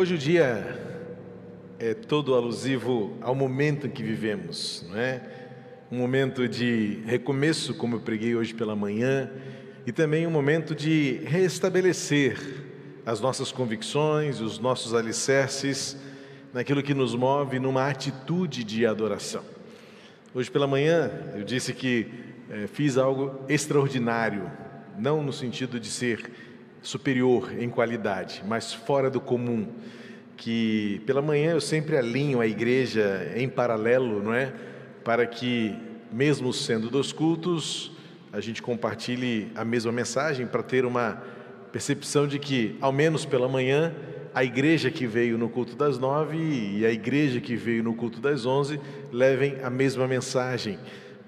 [0.00, 0.78] Hoje o dia
[1.78, 5.20] é todo alusivo ao momento que vivemos, não é?
[5.92, 9.30] Um momento de recomeço, como eu preguei hoje pela manhã,
[9.86, 12.38] e também um momento de restabelecer
[13.04, 15.98] as nossas convicções, os nossos alicerces
[16.54, 19.44] naquilo que nos move numa atitude de adoração.
[20.34, 22.06] Hoje pela manhã eu disse que
[22.48, 24.50] é, fiz algo extraordinário,
[24.98, 26.49] não no sentido de ser
[26.82, 29.68] superior em qualidade, mas fora do comum.
[30.36, 34.52] Que pela manhã eu sempre alinho a igreja em paralelo, não é?
[35.04, 35.74] Para que,
[36.10, 37.92] mesmo sendo dos cultos,
[38.32, 41.22] a gente compartilhe a mesma mensagem, para ter uma
[41.72, 43.94] percepção de que, ao menos pela manhã,
[44.34, 48.20] a igreja que veio no culto das nove e a igreja que veio no culto
[48.20, 48.80] das onze
[49.12, 50.78] levem a mesma mensagem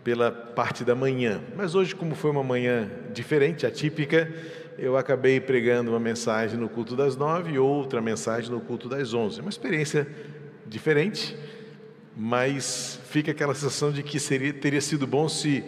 [0.05, 1.41] pela parte da manhã.
[1.57, 4.33] Mas hoje, como foi uma manhã diferente, atípica,
[4.79, 9.13] eu acabei pregando uma mensagem no culto das nove e outra mensagem no culto das
[9.15, 9.41] onze.
[9.41, 10.07] Uma experiência
[10.67, 11.37] diferente,
[12.17, 15.65] mas fica aquela sensação de que seria, teria sido bom se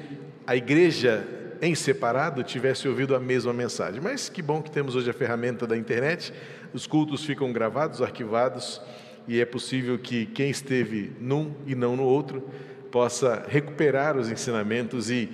[0.46, 1.26] a igreja
[1.60, 4.00] em separado tivesse ouvido a mesma mensagem.
[4.00, 6.32] Mas que bom que temos hoje a ferramenta da internet,
[6.72, 8.80] os cultos ficam gravados, arquivados,
[9.26, 12.50] e é possível que quem esteve num e não no outro
[12.90, 15.30] possa recuperar os ensinamentos e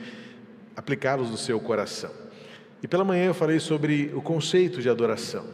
[0.77, 2.11] aplicá-los no seu coração.
[2.83, 5.45] E pela manhã eu falei sobre o conceito de adoração.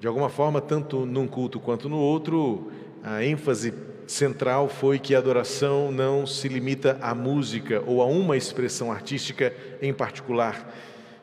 [0.00, 2.70] De alguma forma, tanto num culto quanto no outro,
[3.02, 3.72] a ênfase
[4.06, 9.52] central foi que a adoração não se limita à música ou a uma expressão artística
[9.80, 10.74] em particular.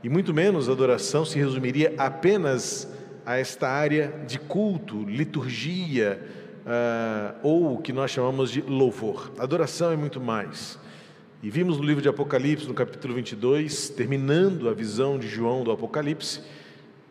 [0.03, 2.88] E muito menos a adoração se resumiria apenas
[3.25, 6.19] a esta área de culto, liturgia,
[6.62, 9.31] uh, ou o que nós chamamos de louvor.
[9.38, 10.80] Adoração é muito mais.
[11.44, 15.72] E vimos no livro de Apocalipse, no capítulo 22, terminando a visão de João do
[15.72, 16.42] Apocalipse,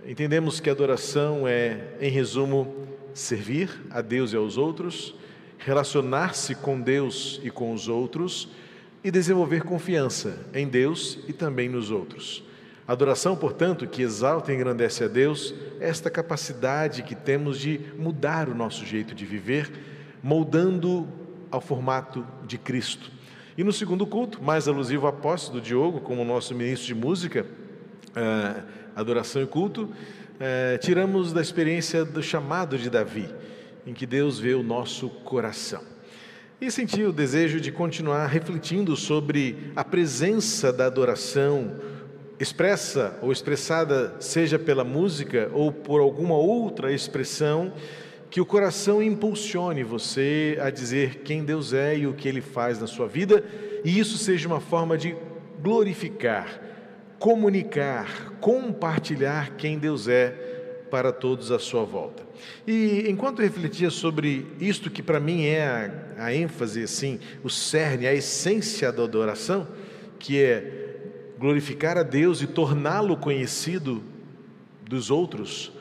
[0.07, 5.17] entendemos que adoração é, em resumo, servir a Deus e aos outros,
[5.59, 8.49] relacionar-se com Deus e com os outros
[9.03, 12.45] e desenvolver confiança em Deus e também nos outros.
[12.87, 18.49] Adoração, portanto, que exalta e engrandece a Deus, é esta capacidade que temos de mudar
[18.49, 19.69] o nosso jeito de viver,
[20.23, 21.09] moldando
[21.51, 23.19] ao formato de Cristo.
[23.59, 27.45] E no segundo culto, mais alusivo posse do Diogo, como nosso ministro de música,
[28.11, 28.63] uh,
[28.95, 33.29] adoração e culto, uh, tiramos da experiência do chamado de Davi,
[33.85, 35.83] em que Deus vê o nosso coração.
[36.61, 41.75] E senti o desejo de continuar refletindo sobre a presença da adoração,
[42.39, 47.73] expressa ou expressada, seja pela música ou por alguma outra expressão,
[48.31, 52.79] que o coração impulsione você a dizer quem Deus é e o que Ele faz
[52.81, 53.45] na sua vida,
[53.85, 55.17] e isso seja uma forma de
[55.61, 56.63] glorificar,
[57.19, 60.31] comunicar, compartilhar quem Deus é
[60.91, 62.23] para todos à sua volta.
[62.67, 65.67] E enquanto refletia sobre isto que para mim é
[66.17, 69.67] a, a ênfase, assim, o cerne, a essência da adoração,
[70.19, 70.81] que é
[71.39, 74.03] glorificar a Deus e torná-lo conhecido
[74.89, 75.73] dos outros,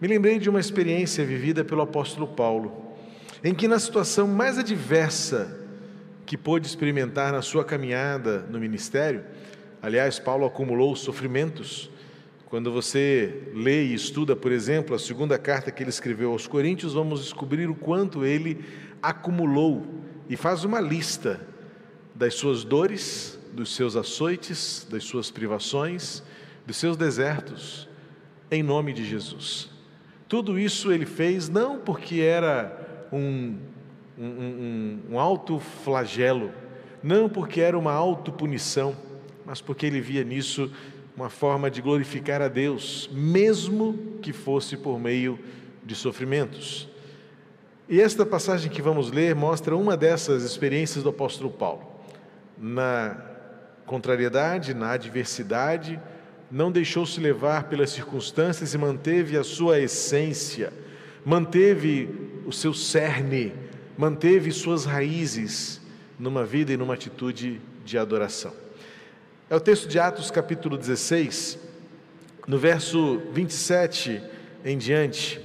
[0.00, 2.94] me lembrei de uma experiência vivida pelo apóstolo Paulo,
[3.42, 5.60] em que, na situação mais adversa
[6.26, 9.24] que pôde experimentar na sua caminhada no ministério,
[9.80, 11.90] aliás, Paulo acumulou sofrimentos.
[12.46, 16.94] Quando você lê e estuda, por exemplo, a segunda carta que ele escreveu aos Coríntios,
[16.94, 18.64] vamos descobrir o quanto ele
[19.02, 19.86] acumulou
[20.28, 21.40] e faz uma lista
[22.14, 26.22] das suas dores, dos seus açoites, das suas privações,
[26.66, 27.88] dos seus desertos,
[28.50, 29.73] em nome de Jesus.
[30.28, 33.56] Tudo isso ele fez não porque era um,
[34.18, 36.50] um, um, um alto flagelo,
[37.02, 38.96] não porque era uma autopunição,
[39.44, 40.72] mas porque ele via nisso
[41.16, 45.38] uma forma de glorificar a Deus, mesmo que fosse por meio
[45.84, 46.88] de sofrimentos.
[47.88, 51.82] E esta passagem que vamos ler mostra uma dessas experiências do apóstolo Paulo.
[52.58, 53.16] Na
[53.84, 56.00] contrariedade, na adversidade,
[56.54, 60.72] não deixou-se levar pelas circunstâncias e manteve a sua essência,
[61.24, 62.08] manteve
[62.46, 63.52] o seu cerne,
[63.98, 65.80] manteve suas raízes
[66.16, 68.52] numa vida e numa atitude de adoração.
[69.50, 71.58] É o texto de Atos, capítulo 16,
[72.46, 74.22] no verso 27
[74.64, 75.40] em diante.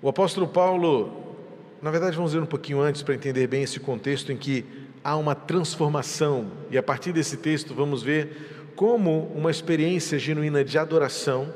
[0.00, 1.36] O apóstolo Paulo,
[1.82, 4.64] na verdade, vamos ver um pouquinho antes para entender bem esse contexto em que
[5.04, 10.78] há uma transformação, e a partir desse texto vamos ver como uma experiência genuína de
[10.78, 11.52] adoração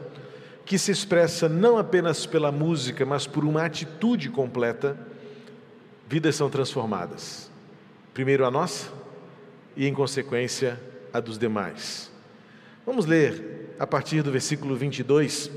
[0.64, 4.98] que se expressa não apenas pela música, mas por uma atitude completa,
[6.08, 7.50] vidas são transformadas.
[8.12, 8.90] Primeiro a nossa
[9.76, 10.80] e, em consequência,
[11.12, 12.10] a dos demais.
[12.84, 15.50] Vamos ler a partir do versículo 22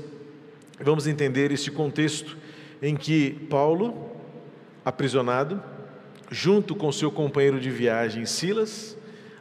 [0.80, 2.36] vamos entender este contexto
[2.82, 4.10] em que Paulo,
[4.84, 5.62] aprisionado,
[6.30, 8.96] junto com seu companheiro de viagem Silas,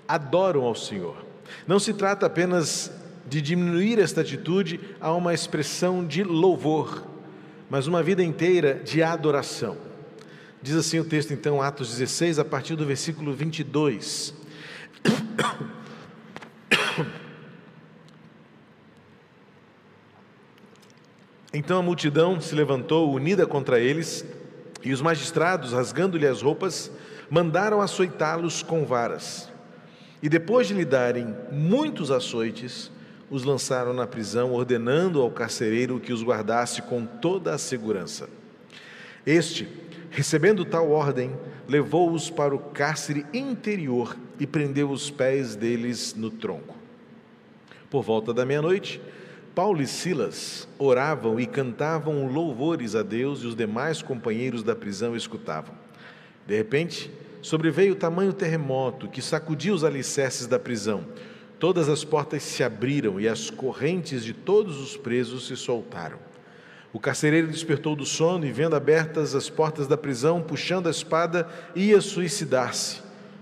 [0.07, 1.22] adoram ao Senhor.
[1.67, 2.91] Não se trata apenas
[3.27, 7.05] de diminuir esta atitude a uma expressão de louvor,
[7.69, 9.77] mas uma vida inteira de adoração.
[10.61, 14.33] Diz assim o texto, então, Atos 16, a partir do versículo 22.
[21.55, 24.25] Então a multidão se levantou unida contra eles,
[24.83, 26.91] e os magistrados, rasgando-lhe as roupas,
[27.29, 29.52] mandaram açoitá-los com varas.
[30.23, 32.89] E depois de lhe darem muitos açoites,
[33.29, 38.29] os lançaram na prisão, ordenando ao carcereiro que os guardasse com toda a segurança.
[39.25, 39.67] Este,
[40.09, 41.35] recebendo tal ordem,
[41.67, 46.73] levou-os para o cárcere interior e prendeu os pés deles no tronco.
[47.89, 49.01] Por volta da meia-noite,
[49.53, 55.17] Paulo e Silas oravam e cantavam louvores a Deus e os demais companheiros da prisão
[55.17, 55.75] escutavam.
[56.47, 57.11] De repente,
[57.43, 61.05] sobreveio tamanho terremoto que sacudiu os alicerces da prisão.
[61.59, 66.17] Todas as portas se abriram e as correntes de todos os presos se soltaram.
[66.93, 71.47] O carcereiro despertou do sono e, vendo abertas as portas da prisão, puxando a espada,
[71.75, 73.01] ia suicidar-se,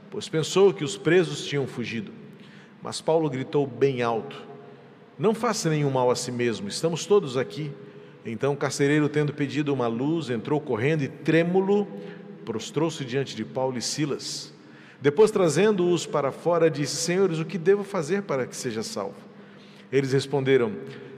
[0.10, 2.12] pois pensou que os presos tinham fugido.
[2.82, 4.42] Mas Paulo gritou bem alto:
[5.20, 7.72] não faça nenhum mal a si mesmo, estamos todos aqui.
[8.26, 11.88] Então o carcereiro, tendo pedido uma luz, entrou correndo e, trêmulo,
[12.46, 14.54] prostrou-se diante de Paulo e Silas.
[15.02, 19.16] Depois, trazendo-os para fora, disse: Senhores, o que devo fazer para que seja salvo?
[19.92, 20.74] Eles responderam: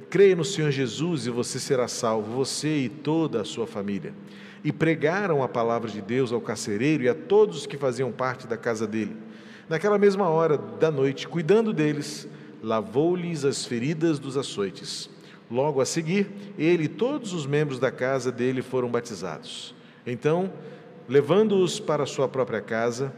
[0.09, 4.13] Creia no Senhor Jesus e você será salvo, você e toda a sua família.
[4.63, 8.47] E pregaram a palavra de Deus ao carcereiro e a todos os que faziam parte
[8.47, 9.17] da casa dele.
[9.67, 12.27] Naquela mesma hora da noite, cuidando deles,
[12.61, 15.09] lavou-lhes as feridas dos açoites.
[15.51, 19.75] Logo a seguir, ele e todos os membros da casa dele foram batizados.
[20.05, 20.51] Então,
[21.07, 23.13] levando-os para sua própria casa,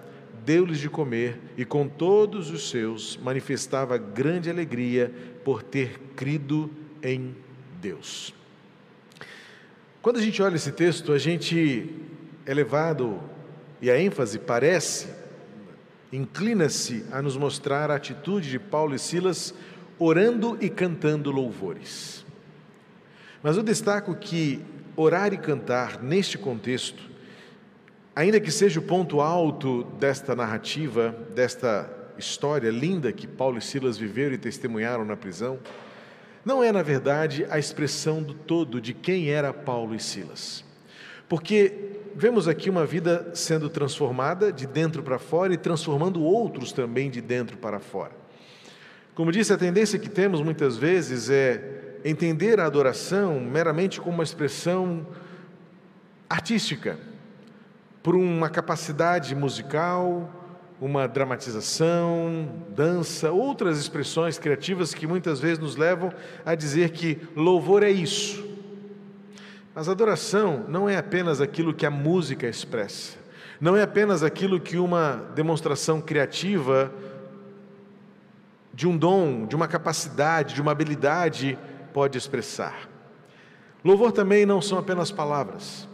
[0.45, 6.69] deu-lhes de comer e com todos os seus manifestava grande alegria por ter crido
[7.01, 7.35] em
[7.81, 8.33] Deus.
[10.01, 11.89] Quando a gente olha esse texto, a gente
[12.45, 13.19] é levado,
[13.81, 15.07] e a ênfase parece
[16.11, 19.53] inclina-se a nos mostrar a atitude de Paulo e Silas
[19.97, 22.25] orando e cantando louvores.
[23.41, 24.61] Mas eu destaco que
[24.95, 27.03] orar e cantar neste contexto,
[28.15, 33.97] ainda que seja o ponto alto desta narrativa, desta história linda que Paulo e Silas
[33.97, 35.59] viveram e testemunharam na prisão,
[36.45, 40.63] não é, na verdade, a expressão do todo de quem era Paulo e Silas.
[41.27, 41.73] Porque
[42.15, 47.19] vemos aqui uma vida sendo transformada de dentro para fora e transformando outros também de
[47.19, 48.11] dentro para fora.
[49.15, 54.23] Como disse, a tendência que temos muitas vezes é entender a adoração meramente como uma
[54.23, 55.07] expressão
[56.29, 56.99] artística,
[58.05, 60.29] por uma capacidade musical,
[60.79, 66.13] uma dramatização, dança, outras expressões criativas que muitas vezes nos levam
[66.45, 68.45] a dizer que louvor é isso.
[69.73, 73.17] Mas adoração não é apenas aquilo que a música expressa,
[73.59, 76.93] não é apenas aquilo que uma demonstração criativa
[78.71, 81.57] de um dom, de uma capacidade, de uma habilidade
[81.91, 82.87] pode expressar.
[83.83, 85.87] Louvor também não são apenas palavras.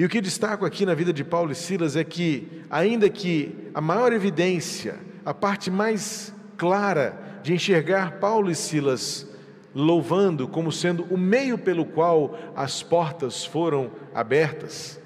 [0.00, 3.68] E o que destaco aqui na vida de Paulo e Silas é que, ainda que
[3.74, 9.28] a maior evidência, a parte mais clara de enxergar Paulo e Silas
[9.74, 14.98] louvando como sendo o meio pelo qual as portas foram abertas.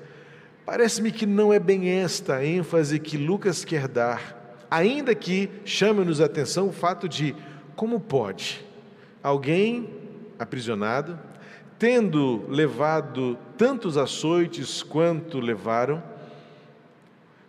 [0.64, 6.20] Parece-me que não é bem esta a ênfase que Lucas quer dar, ainda que chame-nos
[6.20, 7.34] a atenção o fato de
[7.74, 8.64] como pode
[9.20, 9.90] alguém
[10.38, 11.18] aprisionado,
[11.78, 16.02] tendo levado tantos açoites quanto levaram,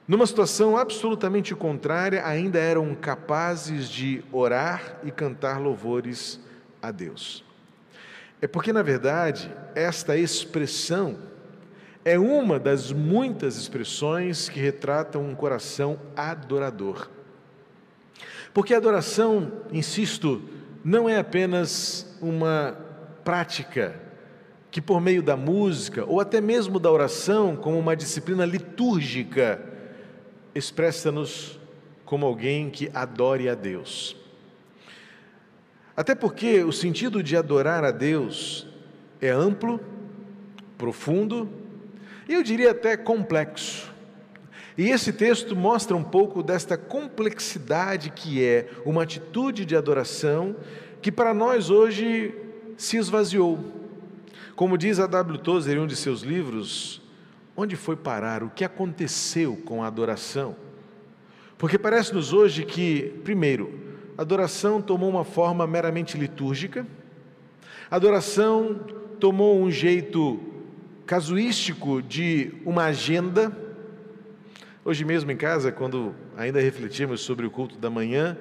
[0.07, 6.39] numa situação absolutamente contrária, ainda eram capazes de orar e cantar louvores
[6.81, 7.43] a Deus.
[8.39, 11.17] É porque, na verdade, esta expressão
[12.03, 17.09] é uma das muitas expressões que retratam um coração adorador.
[18.53, 20.43] Porque a adoração, insisto,
[20.83, 22.77] não é apenas uma
[23.23, 23.99] prática
[24.75, 29.63] que, por meio da música ou até mesmo da oração, como uma disciplina litúrgica,
[30.53, 31.57] expressa-nos
[32.03, 34.17] como alguém que adore a Deus.
[35.95, 38.67] Até porque o sentido de adorar a Deus
[39.21, 39.79] é amplo,
[40.77, 41.49] profundo
[42.27, 43.93] e eu diria até complexo.
[44.77, 50.53] E esse texto mostra um pouco desta complexidade que é uma atitude de adoração
[51.01, 52.35] que para nós hoje
[52.75, 53.84] se esvaziou.
[54.55, 55.37] Como diz a W.
[55.39, 57.01] Tozer em um de seus livros,
[57.57, 58.41] onde foi parar?
[58.41, 60.55] O que aconteceu com a adoração?
[61.57, 63.77] Porque parece-nos hoje que, primeiro,
[64.17, 66.87] a adoração tomou uma forma meramente litúrgica,
[67.91, 68.79] a adoração
[69.19, 70.39] tomou um jeito
[71.05, 73.51] casuístico de uma agenda.
[74.85, 78.37] Hoje mesmo em casa, quando ainda refletimos sobre o culto da manhã,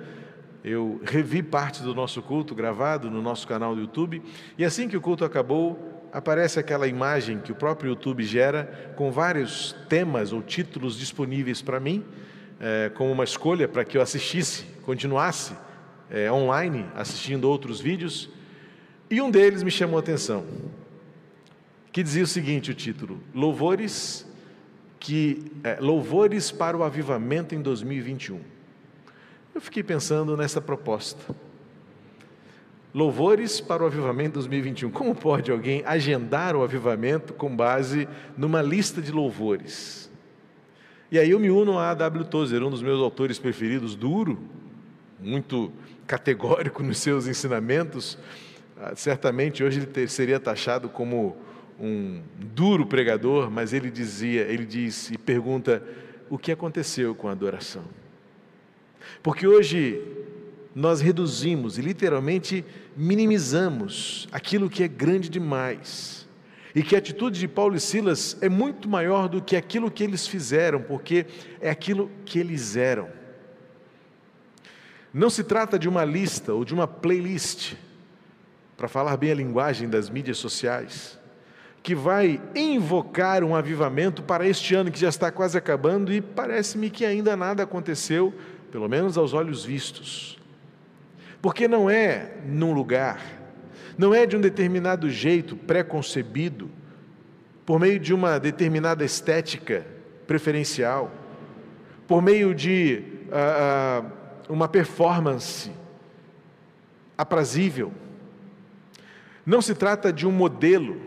[0.63, 4.23] eu revi parte do nosso culto gravado no nosso canal do YouTube,
[4.57, 9.11] e assim que o culto acabou, aparece aquela imagem que o próprio YouTube gera com
[9.11, 12.05] vários temas ou títulos disponíveis para mim,
[12.61, 15.55] é, como uma escolha para que eu assistisse, continuasse
[16.09, 18.31] é, online assistindo outros vídeos,
[19.11, 20.47] e um deles me chamou a atenção,
[21.91, 24.25] que dizia o seguinte: o título, Louvores,
[25.01, 28.41] que, é, Louvores para o Avivamento em 2021.
[29.53, 31.35] Eu fiquei pensando nessa proposta.
[32.95, 34.89] Louvores para o Avivamento 2021.
[34.89, 38.07] Como pode alguém agendar o avivamento com base
[38.39, 40.09] numa lista de louvores?
[41.11, 42.25] E aí eu me uno a A.W.
[42.27, 44.39] Tozer, um dos meus autores preferidos, duro,
[45.19, 45.73] muito
[46.07, 48.17] categórico nos seus ensinamentos,
[48.81, 51.37] ah, certamente hoje ele ter, seria taxado como
[51.81, 52.23] um
[52.55, 55.83] duro pregador, mas ele dizia, ele diz e pergunta
[56.31, 57.83] o que aconteceu com a adoração.
[59.21, 60.01] Porque hoje
[60.75, 62.65] nós reduzimos e literalmente
[62.97, 66.27] minimizamos aquilo que é grande demais.
[66.75, 70.03] E que a atitude de Paulo e Silas é muito maior do que aquilo que
[70.03, 71.27] eles fizeram, porque
[71.61, 73.09] é aquilo que eles eram.
[75.13, 77.75] Não se trata de uma lista ou de uma playlist,
[78.77, 81.17] para falar bem a linguagem das mídias sociais,
[81.81, 86.91] que vai invocar um avivamento para este ano que já está quase acabando e parece-me
[86.91, 88.35] que ainda nada aconteceu,
[88.73, 90.37] pelo menos aos olhos vistos.
[91.45, 93.21] Porque não é num lugar,
[93.99, 96.71] não é de um determinado jeito preconcebido,
[97.67, 99.87] por meio de uma determinada estética
[100.27, 101.13] preferencial,
[102.09, 103.05] por meio de.
[103.29, 105.71] Uh, uh, uma performance
[107.19, 107.93] aprazível.
[109.45, 110.99] Não se trata de um modelo.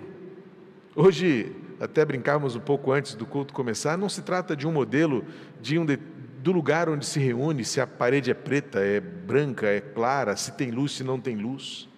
[0.96, 5.26] Hoje, até brincávamos um pouco antes do culto começar, não se trata de um modelo
[5.60, 5.98] de um de,
[6.48, 10.54] do lugar onde se reúne, se a parede é preta, é branca, é clara, se
[10.54, 11.90] tem luz, se não tem luz.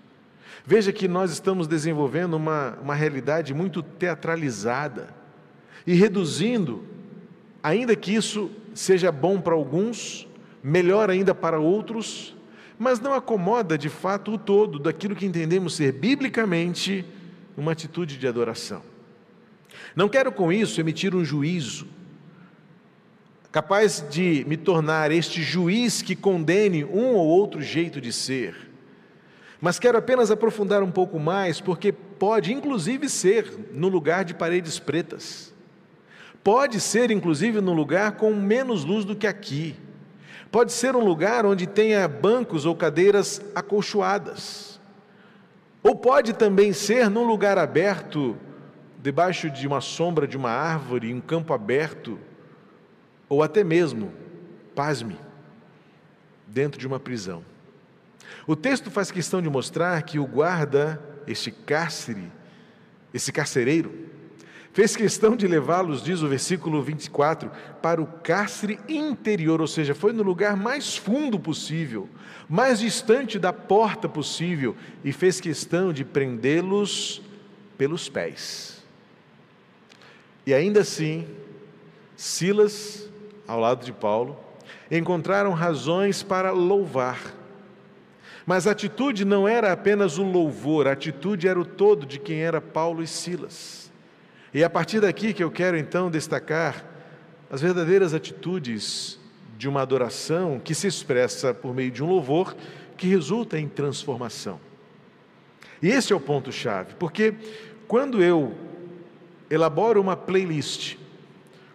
[0.65, 5.13] Veja que nós estamos desenvolvendo uma, uma realidade muito teatralizada
[5.85, 6.83] e reduzindo,
[7.61, 10.27] ainda que isso seja bom para alguns,
[10.63, 12.35] melhor ainda para outros,
[12.79, 17.05] mas não acomoda de fato o todo daquilo que entendemos ser biblicamente
[17.55, 18.81] uma atitude de adoração.
[19.95, 21.98] Não quero com isso emitir um juízo,
[23.51, 28.55] capaz de me tornar este juiz que condene um ou outro jeito de ser,
[29.59, 34.79] mas quero apenas aprofundar um pouco mais, porque pode inclusive ser no lugar de paredes
[34.79, 35.53] pretas,
[36.43, 39.75] pode ser inclusive no lugar com menos luz do que aqui.
[40.51, 44.79] Pode ser um lugar onde tenha bancos ou cadeiras acolchoadas.
[45.83, 48.35] Ou pode também ser num lugar aberto,
[48.99, 52.19] debaixo de uma sombra de uma árvore, em um campo aberto,
[53.29, 54.12] ou até mesmo,
[54.75, 55.17] pasme,
[56.48, 57.45] dentro de uma prisão.
[58.45, 62.31] O texto faz questão de mostrar que o guarda, este cárcere,
[63.13, 64.09] esse carcereiro,
[64.71, 70.13] Fez questão de levá-los, diz o versículo 24, para o cárcere interior, ou seja, foi
[70.13, 72.07] no lugar mais fundo possível,
[72.48, 77.21] mais distante da porta possível, e fez questão de prendê-los
[77.77, 78.83] pelos pés.
[80.45, 81.27] E ainda assim,
[82.15, 83.08] Silas,
[83.49, 84.37] ao lado de Paulo,
[84.91, 87.33] encontraram razões para louvar.
[88.45, 92.41] Mas a atitude não era apenas o louvor, a atitude era o todo de quem
[92.41, 93.91] era Paulo e Silas.
[94.53, 96.85] E é a partir daqui que eu quero então destacar
[97.49, 99.19] as verdadeiras atitudes
[99.57, 102.55] de uma adoração que se expressa por meio de um louvor
[102.95, 104.59] que resulta em transformação.
[105.81, 107.33] E esse é o ponto-chave, porque
[107.87, 108.53] quando eu
[109.49, 110.97] elaboro uma playlist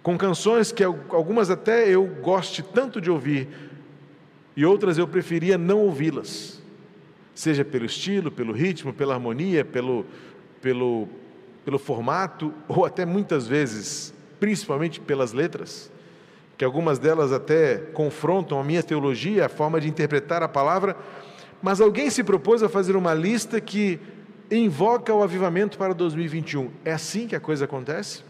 [0.04, 3.48] com canções que algumas até eu goste tanto de ouvir
[4.56, 6.62] e outras eu preferia não ouvi-las,
[7.34, 10.06] seja pelo estilo, pelo ritmo, pela harmonia, pelo,
[10.62, 11.08] pelo
[11.64, 15.90] pelo formato, ou até muitas vezes, principalmente pelas letras,
[16.58, 20.96] que algumas delas até confrontam a minha teologia, a forma de interpretar a palavra,
[21.62, 23.98] mas alguém se propôs a fazer uma lista que
[24.50, 26.70] invoca o avivamento para 2021.
[26.84, 28.22] É assim que a coisa acontece?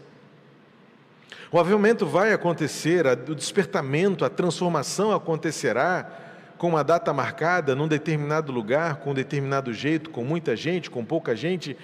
[1.51, 6.09] O avivamento vai acontecer, o despertamento, a transformação acontecerá
[6.57, 11.03] com uma data marcada, num determinado lugar, com um determinado jeito, com muita gente, com
[11.03, 11.77] pouca gente,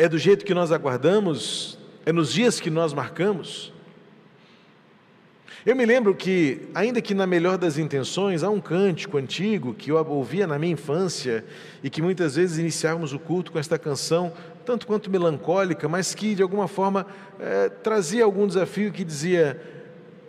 [0.00, 1.76] É do jeito que nós aguardamos?
[2.06, 3.72] É nos dias que nós marcamos?
[5.66, 9.90] Eu me lembro que, ainda que na melhor das intenções, há um cântico antigo que
[9.90, 11.44] eu ouvia na minha infância
[11.82, 14.32] e que muitas vezes iniciávamos o culto com esta canção,
[14.72, 17.06] tanto quanto melancólica, mas que de alguma forma
[17.40, 19.60] é, trazia algum desafio que dizia: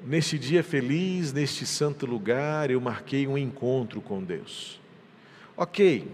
[0.05, 4.79] Neste dia feliz, neste santo lugar, eu marquei um encontro com Deus.
[5.57, 6.07] Ok,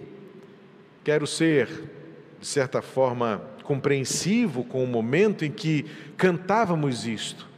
[1.04, 1.68] quero ser,
[2.40, 5.86] de certa forma, compreensivo com o momento em que
[6.18, 7.56] cantávamos isto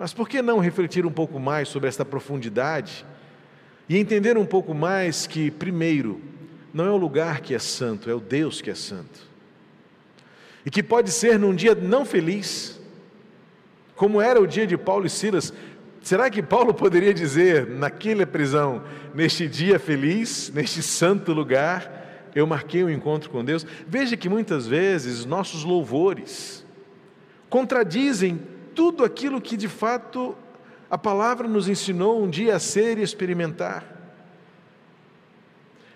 [0.00, 3.04] mas por que não refletir um pouco mais sobre esta profundidade
[3.86, 6.22] e entender um pouco mais que, primeiro,
[6.72, 9.29] não é o lugar que é santo, é o Deus que é santo.
[10.70, 12.80] E que pode ser num dia não feliz,
[13.96, 15.52] como era o dia de Paulo e Silas.
[16.00, 18.80] Será que Paulo poderia dizer, naquela prisão,
[19.12, 23.66] neste dia feliz, neste santo lugar, eu marquei um encontro com Deus?
[23.84, 26.64] Veja que muitas vezes nossos louvores
[27.48, 28.40] contradizem
[28.72, 30.36] tudo aquilo que de fato
[30.88, 33.99] a palavra nos ensinou um dia a ser e experimentar.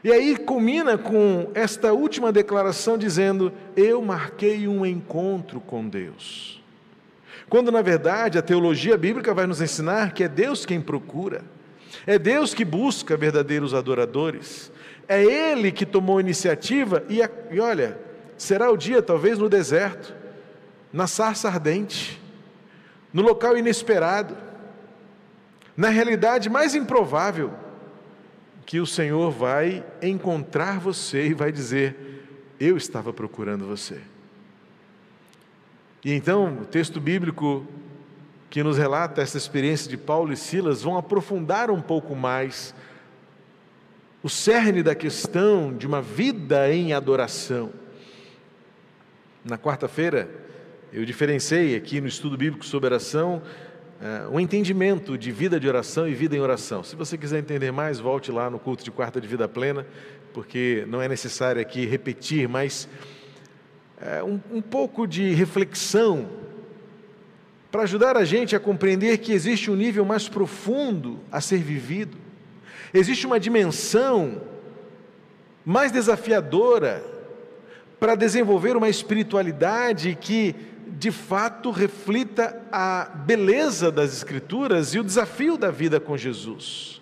[0.04, 6.62] E aí culmina com esta última declaração dizendo: Eu marquei um encontro com Deus.
[7.48, 11.42] Quando na verdade a teologia bíblica vai nos ensinar que é Deus quem procura,
[12.06, 14.70] é Deus que busca verdadeiros adoradores,
[15.08, 17.20] é Ele que tomou a iniciativa e,
[17.50, 17.98] e olha,
[18.36, 20.14] será o dia talvez no deserto,
[20.92, 22.20] na sarça ardente,
[23.10, 24.36] no local inesperado,
[25.74, 27.52] na realidade mais improvável,
[28.66, 31.96] que o Senhor vai encontrar você e vai dizer:
[32.58, 34.00] Eu estava procurando você.
[36.04, 37.66] E então, o texto bíblico
[38.50, 42.74] que nos relata essa experiência de Paulo e Silas vão aprofundar um pouco mais
[44.22, 47.72] o cerne da questão de uma vida em adoração.
[49.44, 50.30] Na quarta-feira,
[50.92, 53.42] eu diferenciei aqui no estudo bíblico sobre oração
[54.30, 56.82] um entendimento de vida de oração e vida em oração.
[56.82, 59.86] Se você quiser entender mais, volte lá no culto de quarta de vida plena,
[60.32, 62.88] porque não é necessário aqui repetir, mas
[63.98, 66.28] uh, um, um pouco de reflexão
[67.70, 72.16] para ajudar a gente a compreender que existe um nível mais profundo a ser vivido,
[72.92, 74.40] existe uma dimensão
[75.64, 77.04] mais desafiadora
[77.98, 80.54] para desenvolver uma espiritualidade que
[81.04, 86.98] de fato reflita a beleza das Escrituras e o desafio da vida com Jesus.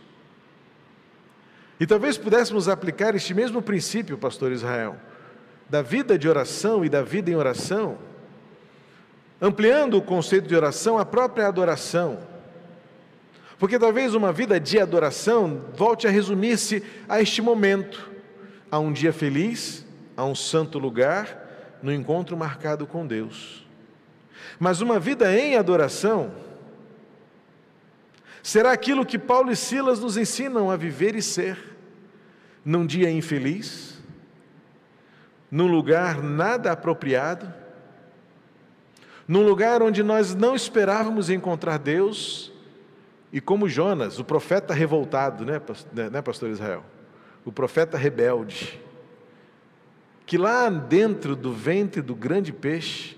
[1.79, 4.97] E talvez pudéssemos aplicar este mesmo princípio, pastor Israel,
[5.71, 7.97] da vida de oração e da vida em oração,
[9.41, 12.19] ampliando o conceito de oração à própria adoração.
[13.57, 18.11] Porque talvez uma vida de adoração volte a resumir-se a este momento,
[18.69, 19.87] a um dia feliz,
[20.17, 23.62] a um santo lugar, no encontro marcado com Deus.
[24.59, 26.33] Mas uma vida em adoração?
[28.42, 31.76] Será aquilo que Paulo e Silas nos ensinam a viver e ser,
[32.64, 34.02] num dia infeliz,
[35.50, 37.52] num lugar nada apropriado,
[39.28, 42.52] num lugar onde nós não esperávamos encontrar Deus,
[43.33, 45.61] e como Jonas, o profeta revoltado, né,
[45.92, 46.85] né, né pastor Israel?
[47.44, 48.81] O profeta rebelde,
[50.26, 53.16] que lá dentro do ventre do grande peixe,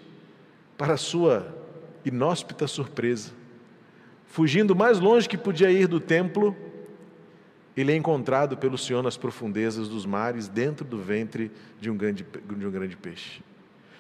[0.77, 1.47] para sua
[2.05, 3.33] inóspita surpresa,
[4.27, 6.57] fugindo mais longe que podia ir do templo,
[7.77, 12.25] ele é encontrado pelo Senhor nas profundezas dos mares, dentro do ventre de um grande,
[12.57, 13.43] de um grande peixe.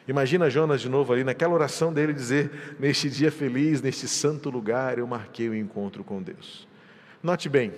[0.07, 4.99] Imagina Jonas de novo ali, naquela oração dele, dizer: Neste dia feliz, neste santo lugar,
[4.99, 6.69] eu marquei o encontro com Deus.
[7.23, 7.73] Note bem,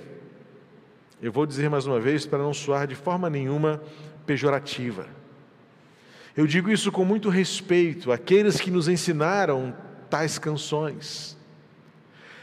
[1.22, 3.80] eu vou dizer mais uma vez para não soar de forma nenhuma
[4.26, 5.06] pejorativa.
[6.37, 9.75] Eu digo isso com muito respeito àqueles que nos ensinaram
[10.11, 11.37] tais canções.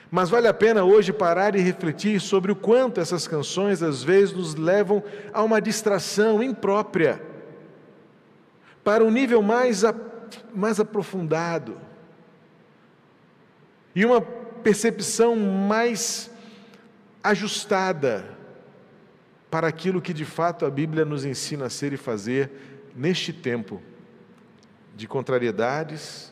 [0.10, 4.34] Mas vale a pena hoje parar e refletir sobre o quanto essas canções às vezes
[4.34, 7.22] nos levam a uma distração imprópria,
[8.84, 9.94] para um nível mais, a,
[10.54, 11.78] mais aprofundado
[13.96, 16.32] e uma percepção mais
[17.24, 18.26] ajustada
[19.50, 23.82] para aquilo que de fato a Bíblia nos ensina a ser e fazer neste tempo
[24.96, 26.32] de contrariedades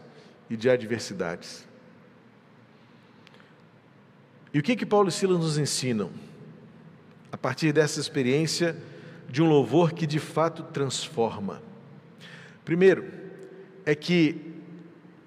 [0.49, 1.67] e de adversidades.
[4.53, 6.11] E o que que Paulo e Silas nos ensinam?
[7.31, 8.75] A partir dessa experiência
[9.29, 11.61] de um louvor que de fato transforma.
[12.65, 13.09] Primeiro,
[13.85, 14.53] é que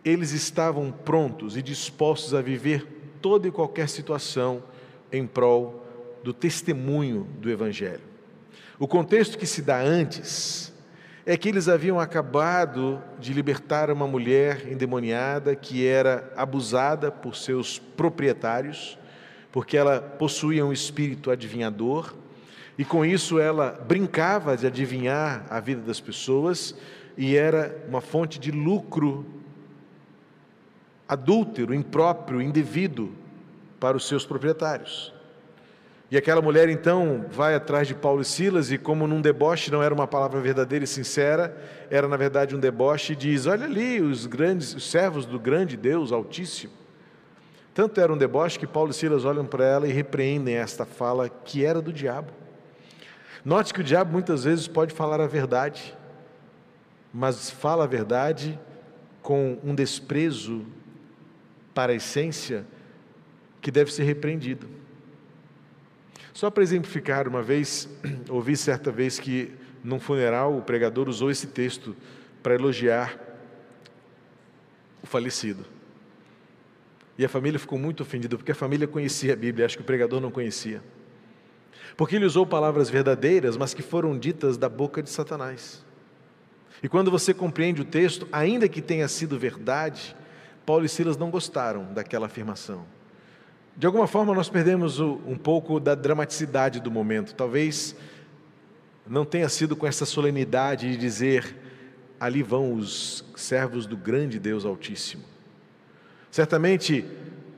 [0.05, 2.87] eles estavam prontos e dispostos a viver
[3.23, 4.63] toda e qualquer situação
[5.11, 5.83] em prol
[6.23, 8.03] do testemunho do Evangelho.
[8.79, 10.74] O contexto que se dá antes
[11.27, 17.79] é que eles haviam acabado de libertar uma mulher endemoniada que era abusada por seus
[17.79, 18.99] proprietários,
[19.51, 22.15] porque ela possuía um espírito adivinhador,
[22.77, 26.75] e com isso ela brincava de adivinhar a vida das pessoas
[27.17, 29.25] e era uma fonte de lucro
[31.09, 33.13] adúltero, impróprio, indevido
[33.79, 35.15] para os seus proprietários.
[36.15, 39.83] E aquela mulher então vai atrás de Paulo e Silas, e como num deboche não
[39.83, 44.01] era uma palavra verdadeira e sincera, era na verdade um deboche, e diz: Olha ali
[44.01, 46.73] os grandes, os servos do grande Deus Altíssimo.
[47.75, 51.29] Tanto era um deboche que Paulo e Silas olham para ela e repreendem esta fala
[51.29, 52.31] que era do diabo.
[53.45, 55.97] Note que o diabo muitas vezes pode falar a verdade,
[57.13, 58.57] mas fala a verdade
[59.21, 60.65] com um desprezo
[61.75, 62.65] para a essência
[63.61, 64.84] que deve ser repreendido.
[66.35, 67.89] Só para exemplificar, uma vez,
[68.29, 69.53] ouvi certa vez que
[69.85, 71.95] num funeral o pregador usou esse texto
[72.43, 73.17] para elogiar
[75.01, 75.65] o falecido.
[77.17, 79.87] E a família ficou muito ofendida, porque a família conhecia a Bíblia, acho que o
[79.87, 80.83] pregador não conhecia.
[81.97, 85.85] Porque ele usou palavras verdadeiras, mas que foram ditas da boca de Satanás.
[86.83, 90.17] E quando você compreende o texto, ainda que tenha sido verdade,
[90.67, 92.85] Paulo e Silas não gostaram daquela afirmação.
[93.77, 97.35] De alguma forma, nós perdemos um pouco da dramaticidade do momento.
[97.35, 97.97] Talvez
[99.05, 101.57] não tenha sido com essa solenidade de dizer:
[102.21, 105.25] ali vão os servos do grande Deus Altíssimo.
[106.31, 107.05] Certamente,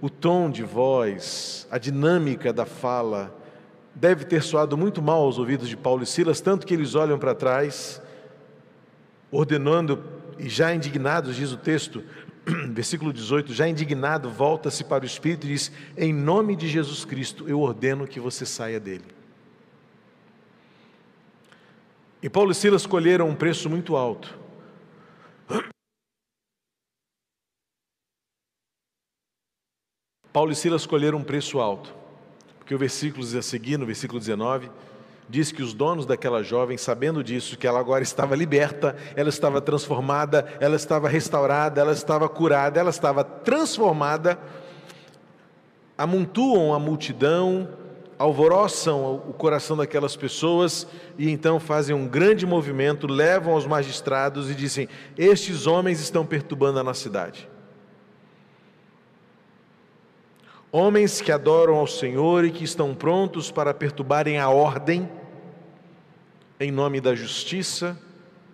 [0.01, 3.35] o tom de voz, a dinâmica da fala,
[3.95, 7.19] deve ter soado muito mal aos ouvidos de Paulo e Silas, tanto que eles olham
[7.19, 8.01] para trás,
[9.31, 10.03] ordenando,
[10.39, 12.03] e já indignados, diz o texto,
[12.71, 17.49] versículo 18, já indignado, volta-se para o Espírito e diz: Em nome de Jesus Cristo,
[17.49, 19.05] eu ordeno que você saia dele.
[22.23, 24.39] E Paulo e Silas escolheram um preço muito alto.
[30.33, 31.93] Paulo e Silas escolheram um preço alto,
[32.59, 34.71] porque o versículo a seguir, no versículo 19,
[35.29, 39.61] diz que os donos daquela jovem, sabendo disso, que ela agora estava liberta, ela estava
[39.61, 44.39] transformada, ela estava restaurada, ela estava curada, ela estava transformada,
[45.99, 47.69] amontoam a multidão,
[48.19, 50.87] alvoroçam o coração daquelas pessoas
[51.19, 56.79] e então fazem um grande movimento, levam aos magistrados e dizem: Estes homens estão perturbando
[56.79, 57.49] a nossa cidade.
[60.79, 65.11] Homens que adoram ao Senhor e que estão prontos para perturbarem a ordem,
[66.61, 67.99] em nome da justiça,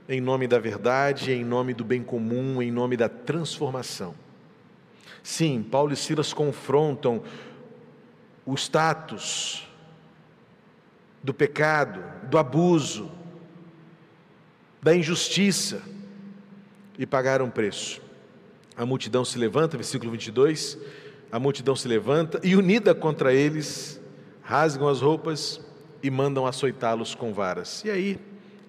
[0.09, 4.15] em nome da verdade, em nome do bem comum, em nome da transformação.
[5.21, 7.25] Sim, Paulo e Silas confrontam
[8.47, 9.69] o status
[11.25, 13.11] do pecado, do abuso,
[14.81, 15.83] da injustiça
[16.97, 18.01] e pagaram preço.
[18.77, 21.02] A multidão se levanta, versículo 22
[21.33, 23.99] a multidão se levanta e, unida contra eles,
[24.43, 25.63] rasgam as roupas
[26.03, 27.83] e mandam açoitá-los com varas.
[27.87, 28.21] E aí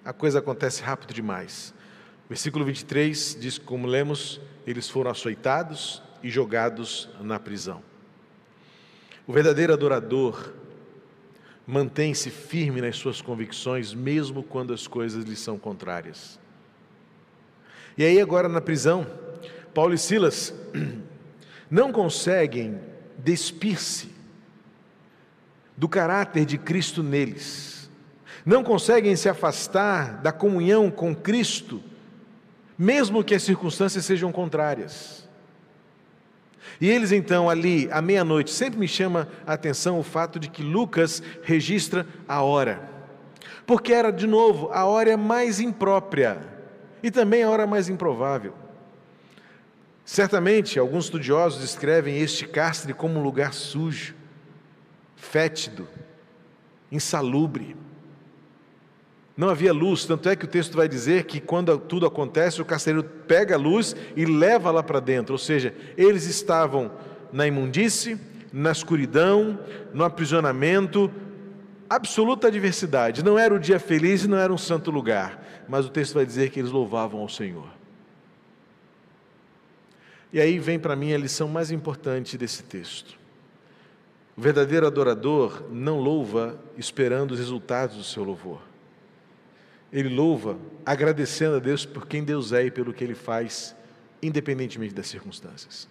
[0.02, 1.74] a coisa acontece rápido demais.
[2.26, 7.82] Versículo 23 diz: como lemos, eles foram açoitados e jogados na prisão.
[9.26, 10.54] O verdadeiro adorador
[11.66, 16.40] mantém-se firme nas suas convicções, mesmo quando as coisas lhe são contrárias.
[17.96, 19.06] E aí, agora na prisão,
[19.74, 20.54] Paulo e Silas
[21.74, 22.78] não conseguem
[23.18, 24.08] despir-se
[25.76, 27.90] do caráter de Cristo neles,
[28.46, 31.82] não conseguem se afastar da comunhão com Cristo,
[32.78, 35.28] mesmo que as circunstâncias sejam contrárias.
[36.80, 40.62] E eles então ali, à meia-noite, sempre me chama a atenção o fato de que
[40.62, 42.88] Lucas registra a hora,
[43.66, 46.38] porque era de novo a hora mais imprópria
[47.02, 48.54] e também a hora mais improvável.
[50.04, 54.14] Certamente, alguns estudiosos descrevem este cárcere como um lugar sujo,
[55.16, 55.88] fétido,
[56.92, 57.74] insalubre.
[59.36, 62.64] Não havia luz, tanto é que o texto vai dizer que quando tudo acontece, o
[62.64, 66.92] carcereiro pega a luz e leva lá para dentro, ou seja, eles estavam
[67.32, 68.16] na imundície,
[68.52, 69.58] na escuridão,
[69.92, 71.10] no aprisionamento,
[71.90, 73.24] absoluta adversidade.
[73.24, 76.24] Não era o dia feliz e não era um santo lugar, mas o texto vai
[76.24, 77.68] dizer que eles louvavam ao Senhor.
[80.34, 83.16] E aí vem para mim a lição mais importante desse texto.
[84.36, 88.60] O verdadeiro adorador não louva esperando os resultados do seu louvor.
[89.92, 93.76] Ele louva agradecendo a Deus por quem Deus é e pelo que ele faz,
[94.20, 95.88] independentemente das circunstâncias.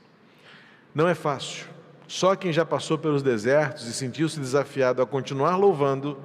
[0.93, 1.65] Não é fácil.
[2.06, 6.17] Só quem já passou pelos desertos e sentiu-se desafiado a continuar louvando,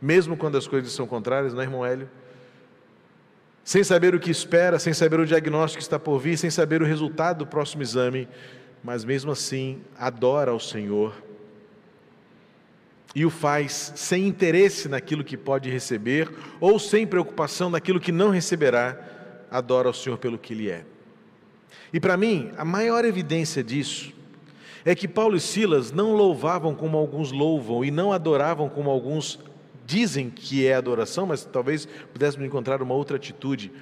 [0.00, 2.08] mesmo quando as coisas são contrárias, não é, irmão Hélio?
[3.64, 6.82] Sem saber o que espera, sem saber o diagnóstico que está por vir, sem saber
[6.82, 8.28] o resultado do próximo exame,
[8.82, 11.14] mas mesmo assim adora ao Senhor
[13.14, 18.30] e o faz sem interesse naquilo que pode receber ou sem preocupação naquilo que não
[18.30, 18.98] receberá,
[19.50, 20.84] adora ao Senhor pelo que Ele é.
[21.92, 24.12] E para mim, a maior evidência disso
[24.84, 29.38] é que Paulo e Silas não louvavam como alguns louvam e não adoravam como alguns
[29.86, 33.72] dizem que é adoração, mas talvez pudéssemos encontrar uma outra atitude.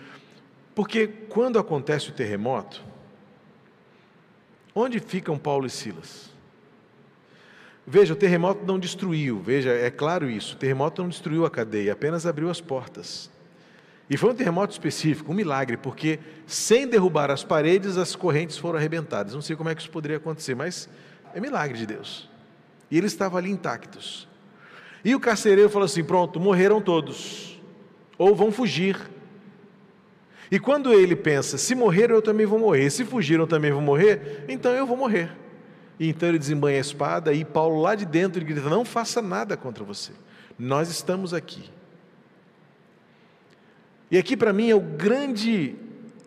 [0.75, 2.83] Porque quando acontece o terremoto,
[4.75, 6.31] onde ficam Paulo e Silas?
[7.87, 11.93] Veja, o terremoto não destruiu, veja, é claro isso, o terremoto não destruiu a cadeia,
[11.93, 13.31] apenas abriu as portas.
[14.09, 18.77] E foi um terremoto específico, um milagre, porque sem derrubar as paredes, as correntes foram
[18.77, 19.35] arrebentadas.
[19.35, 20.89] Não sei como é que isso poderia acontecer, mas
[21.33, 22.29] é milagre de Deus.
[22.91, 24.29] E eles estavam ali intactos.
[25.05, 27.61] E o carcereiro falou assim: pronto, morreram todos,
[28.19, 28.97] ou vão fugir.
[30.51, 33.81] E quando ele pensa, se morreram eu também vou morrer, se fugiram eu também vou
[33.81, 35.31] morrer, então eu vou morrer.
[35.99, 39.57] E então ele desembanha a espada e Paulo lá de dentro grita: não faça nada
[39.57, 40.13] contra você,
[40.59, 41.71] nós estamos aqui.
[44.11, 45.77] E aqui para mim é o grande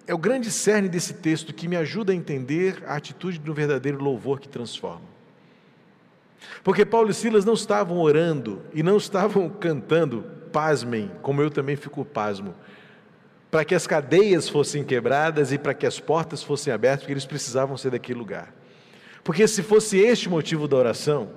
[0.05, 4.01] é o grande cerne desse texto que me ajuda a entender a atitude do verdadeiro
[4.03, 5.12] louvor que transforma.
[6.63, 11.75] Porque Paulo e Silas não estavam orando e não estavam cantando, pasmem, como eu também
[11.75, 12.55] fico pasmo,
[13.49, 17.25] para que as cadeias fossem quebradas e para que as portas fossem abertas, porque eles
[17.25, 18.53] precisavam ser daquele lugar.
[19.23, 21.29] Porque se fosse este motivo da oração,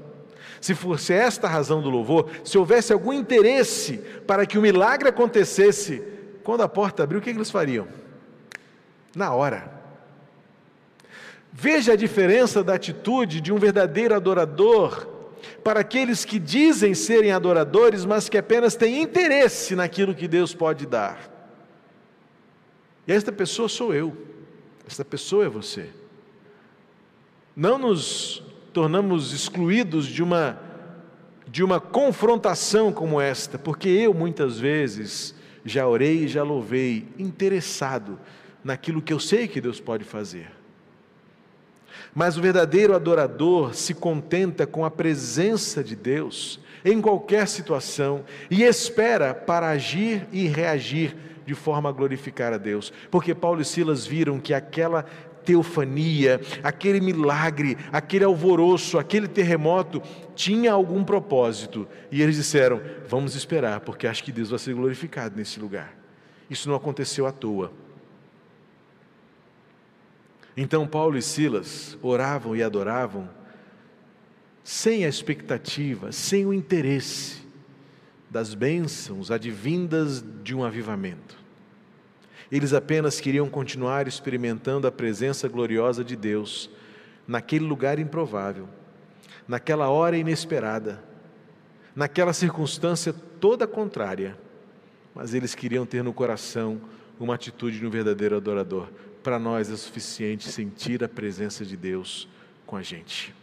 [0.61, 5.09] se fosse esta a razão do louvor, se houvesse algum interesse para que o milagre
[5.09, 6.03] acontecesse,
[6.43, 7.87] quando a porta abriu, o que eles fariam?
[9.15, 9.76] Na hora.
[11.59, 15.09] Veja a diferença da atitude de um verdadeiro adorador
[15.65, 20.85] para aqueles que dizem serem adoradores, mas que apenas têm interesse naquilo que Deus pode
[20.85, 21.33] dar.
[23.09, 24.15] E esta pessoa sou eu,
[24.87, 25.89] esta pessoa é você.
[27.57, 30.61] Não nos tornamos excluídos de uma
[31.49, 38.19] de uma confrontação como esta, porque eu muitas vezes já orei e já louvei interessado
[38.63, 40.56] naquilo que eu sei que Deus pode fazer.
[42.17, 48.63] Mas o verdadeiro adorador se contenta com a presença de Deus em qualquer situação e
[48.63, 52.91] espera para agir e reagir de forma a glorificar a Deus.
[53.11, 55.05] Porque Paulo e Silas viram que aquela
[55.45, 60.01] teofania, aquele milagre, aquele alvoroço, aquele terremoto
[60.35, 61.87] tinha algum propósito.
[62.11, 65.95] E eles disseram: Vamos esperar, porque acho que Deus vai ser glorificado nesse lugar.
[66.49, 67.71] Isso não aconteceu à toa.
[70.57, 73.29] Então Paulo e Silas oravam e adoravam
[74.65, 77.43] sem a expectativa, sem o interesse
[78.31, 81.39] das bênçãos advindas de um avivamento.
[82.51, 86.71] Eles apenas queriam continuar experimentando a presença gloriosa de Deus
[87.29, 88.69] naquele lugar improvável,
[89.47, 91.03] naquela hora inesperada,
[91.95, 94.39] naquela circunstância toda contrária,
[95.15, 96.81] mas eles queriam ter no coração
[97.19, 98.89] uma atitude de um verdadeiro adorador
[99.27, 102.29] para nós é suficiente sentir a presença de Deus
[102.65, 103.35] com a gente.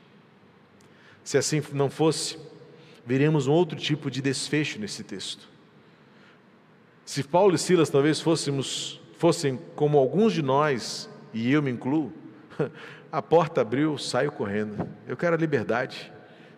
[1.25, 2.37] Se assim não fosse,
[3.05, 5.49] veríamos um outro tipo de desfecho nesse texto.
[7.03, 12.13] Se Paulo e Silas talvez fôssemos, fossem como alguns de nós, e eu me incluo,
[13.11, 14.87] a porta abriu, saio correndo.
[15.05, 16.13] Eu quero a liberdade.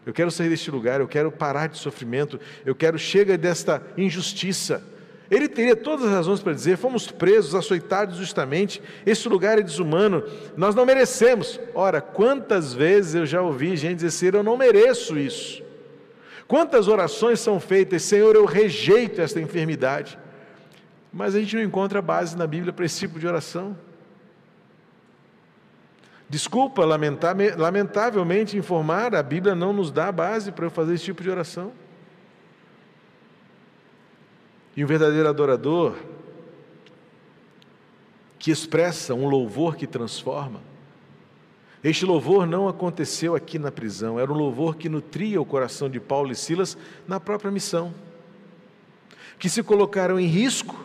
[0.05, 4.83] Eu quero sair deste lugar, eu quero parar de sofrimento, eu quero chega desta injustiça.
[5.29, 10.23] Ele teria todas as razões para dizer: fomos presos, açoitados justamente, esse lugar é desumano,
[10.55, 11.59] nós não merecemos.
[11.73, 15.63] Ora, quantas vezes eu já ouvi gente dizer eu não mereço isso.
[16.47, 20.19] Quantas orações são feitas, Senhor, eu rejeito esta enfermidade.
[21.11, 23.75] Mas a gente não encontra base na Bíblia para esse tipo de oração.
[26.29, 31.29] Desculpa, lamentavelmente informar, a Bíblia não nos dá base para eu fazer esse tipo de
[31.29, 31.71] oração.
[34.75, 35.95] E um verdadeiro adorador,
[38.38, 40.59] que expressa um louvor que transforma,
[41.83, 45.99] este louvor não aconteceu aqui na prisão, era um louvor que nutria o coração de
[45.99, 46.75] Paulo e Silas
[47.07, 47.93] na própria missão,
[49.38, 50.75] que se colocaram em risco,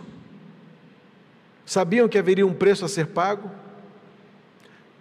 [1.64, 3.50] sabiam que haveria um preço a ser pago,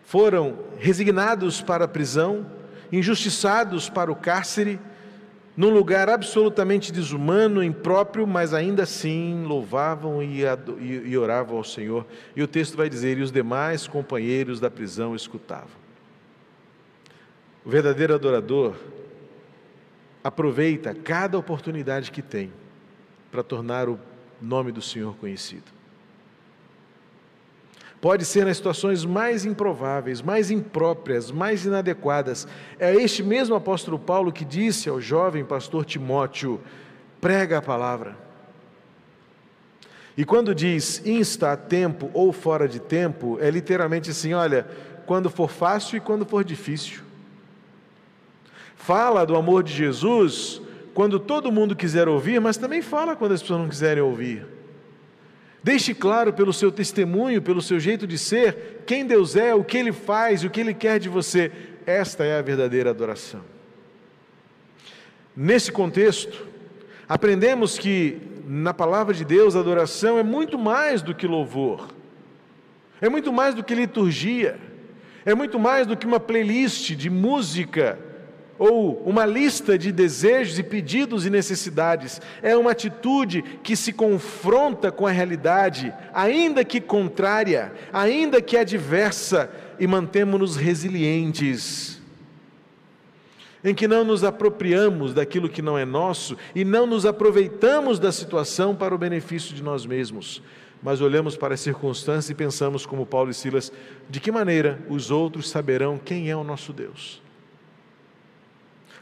[0.06, 2.50] foram resignados para a prisão,
[2.92, 4.80] injustiçados para o cárcere,
[5.60, 10.44] num lugar absolutamente desumano, impróprio, mas ainda assim louvavam e,
[10.80, 12.06] e oravam ao Senhor.
[12.34, 15.78] E o texto vai dizer: e os demais companheiros da prisão escutavam.
[17.66, 18.74] O verdadeiro adorador
[20.24, 22.54] aproveita cada oportunidade que tem
[23.30, 24.00] para tornar o
[24.42, 25.79] nome do Senhor conhecido.
[28.02, 32.48] Pode ser nas situações mais improváveis, mais impróprias, mais inadequadas.
[32.80, 36.62] É este mesmo apóstolo Paulo que disse ao jovem pastor Timóteo:
[37.20, 38.16] prega a palavra.
[40.18, 44.66] E quando diz insta a tempo ou fora de tempo, é literalmente assim: olha,
[45.06, 47.02] quando for fácil e quando for difícil.
[48.76, 50.62] Fala do amor de Jesus
[50.94, 54.59] quando todo mundo quiser ouvir, mas também fala quando as pessoas não quiserem ouvir.
[55.64, 59.78] Deixe claro pelo seu testemunho, pelo seu jeito de ser, quem Deus é, o que
[59.78, 61.52] Ele faz, o que Ele quer de você.
[61.86, 63.42] Esta é a verdadeira adoração.
[65.36, 66.48] Nesse contexto,
[67.08, 71.90] aprendemos que na palavra de Deus a adoração é muito mais do que louvor,
[73.02, 74.60] é muito mais do que liturgia,
[75.26, 78.00] é muito mais do que uma playlist de música
[78.60, 84.92] ou uma lista de desejos e pedidos e necessidades, é uma atitude que se confronta
[84.92, 92.02] com a realidade, ainda que contrária, ainda que adversa, e mantemos-nos resilientes.
[93.64, 98.12] Em que não nos apropriamos daquilo que não é nosso e não nos aproveitamos da
[98.12, 100.42] situação para o benefício de nós mesmos,
[100.84, 103.72] mas olhamos para as circunstâncias e pensamos, como Paulo e Silas,
[104.10, 107.22] de que maneira os outros saberão quem é o nosso Deus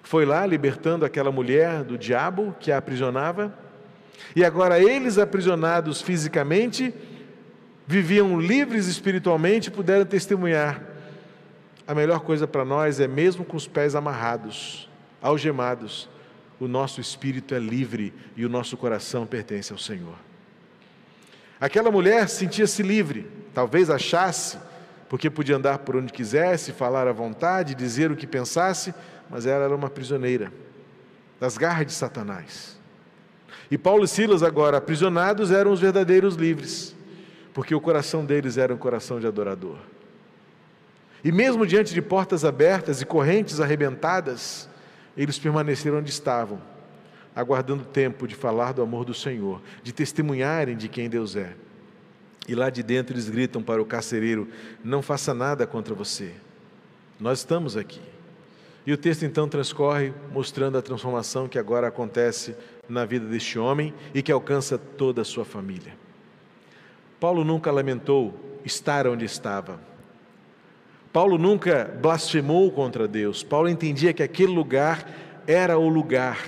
[0.07, 3.53] foi lá libertando aquela mulher do diabo que a aprisionava,
[4.33, 6.93] e agora eles, aprisionados fisicamente,
[7.85, 10.81] viviam livres espiritualmente e puderam testemunhar.
[11.85, 14.89] A melhor coisa para nós é, mesmo com os pés amarrados,
[15.21, 16.07] algemados,
[16.57, 20.15] o nosso espírito é livre e o nosso coração pertence ao Senhor.
[21.59, 24.57] Aquela mulher sentia-se livre, talvez achasse,
[25.09, 28.93] porque podia andar por onde quisesse, falar à vontade, dizer o que pensasse,
[29.29, 30.51] mas ela era uma prisioneira
[31.39, 32.77] das garras de Satanás.
[33.69, 36.95] E Paulo e Silas, agora aprisionados, eram os verdadeiros livres,
[37.53, 39.77] porque o coração deles era um coração de adorador.
[41.23, 44.69] E mesmo diante de portas abertas e correntes arrebentadas,
[45.17, 46.61] eles permaneceram onde estavam,
[47.35, 51.53] aguardando tempo de falar do amor do Senhor, de testemunharem de quem Deus é.
[52.47, 54.47] E lá de dentro eles gritam para o carcereiro:
[54.83, 56.31] Não faça nada contra você,
[57.19, 58.16] nós estamos aqui.
[58.87, 62.55] E o texto então transcorre mostrando a transformação que agora acontece
[62.87, 65.93] na vida deste homem e que alcança toda a sua família.
[67.19, 69.77] Paulo nunca lamentou estar onde estava.
[71.11, 73.43] Paulo nunca blasfemou contra Deus.
[73.43, 75.05] Paulo entendia que aquele lugar
[75.45, 76.39] era o lugar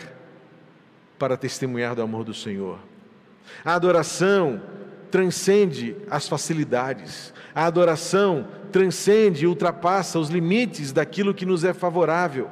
[1.18, 2.80] para testemunhar do amor do Senhor.
[3.66, 4.62] A adoração
[5.10, 7.34] transcende as facilidades.
[7.54, 12.50] A adoração transcende e ultrapassa os limites daquilo que nos é favorável.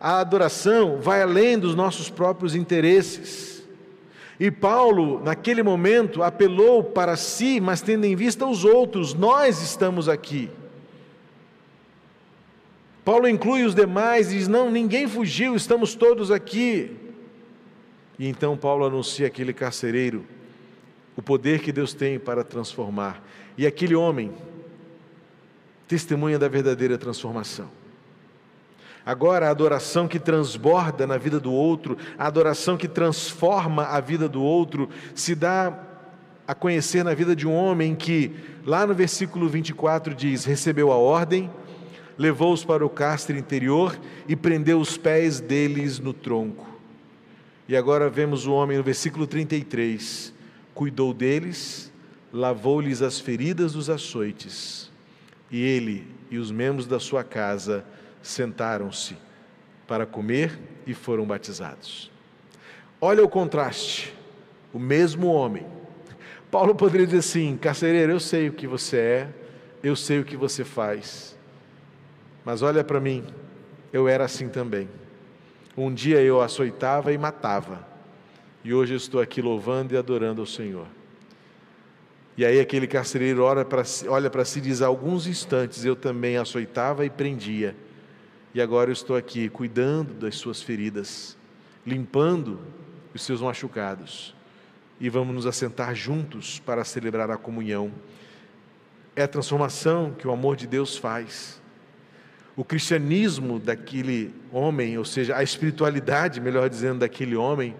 [0.00, 3.62] A adoração vai além dos nossos próprios interesses.
[4.38, 10.08] E Paulo, naquele momento, apelou para si, mas tendo em vista os outros, nós estamos
[10.08, 10.50] aqui.
[13.04, 16.96] Paulo inclui os demais e diz: Não, ninguém fugiu, estamos todos aqui.
[18.18, 20.24] E então Paulo anuncia aquele carcereiro
[21.16, 23.22] o poder que Deus tem para transformar.
[23.56, 24.32] E aquele homem
[25.86, 27.68] testemunha da verdadeira transformação.
[29.06, 34.28] Agora, a adoração que transborda na vida do outro, a adoração que transforma a vida
[34.28, 35.78] do outro, se dá
[36.46, 40.96] a conhecer na vida de um homem que, lá no versículo 24, diz: recebeu a
[40.96, 41.50] ordem,
[42.16, 46.66] levou-os para o cárcere interior e prendeu os pés deles no tronco.
[47.68, 50.33] E agora vemos o homem no versículo 33
[50.74, 51.92] cuidou deles,
[52.32, 54.90] lavou-lhes as feridas dos açoites,
[55.50, 57.84] e ele e os membros da sua casa
[58.20, 59.16] sentaram-se
[59.86, 62.10] para comer e foram batizados.
[63.00, 64.12] Olha o contraste,
[64.72, 65.66] o mesmo homem.
[66.50, 69.28] Paulo poderia dizer assim: carcereiro, eu sei o que você é,
[69.82, 71.36] eu sei o que você faz,
[72.44, 73.24] mas olha para mim,
[73.92, 74.88] eu era assim também.
[75.76, 77.93] Um dia eu açoitava e matava
[78.64, 80.86] e hoje estou aqui louvando e adorando ao Senhor.
[82.36, 83.64] E aí aquele carcereiro olha
[84.30, 87.76] para si e diz: alguns instantes eu também açoitava e prendia,
[88.54, 91.36] e agora eu estou aqui cuidando das suas feridas,
[91.86, 92.58] limpando
[93.14, 94.34] os seus machucados,
[94.98, 97.92] e vamos nos assentar juntos para celebrar a comunhão.
[99.14, 101.62] É a transformação que o amor de Deus faz.
[102.56, 107.76] O cristianismo daquele homem, ou seja, a espiritualidade, melhor dizendo, daquele homem,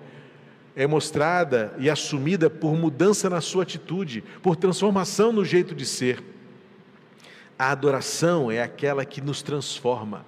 [0.77, 6.23] é mostrada e assumida por mudança na sua atitude, por transformação no jeito de ser.
[7.59, 10.27] A adoração é aquela que nos transforma.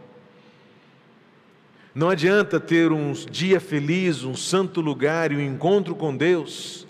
[1.95, 6.87] Não adianta ter um dia feliz, um santo lugar e um encontro com Deus,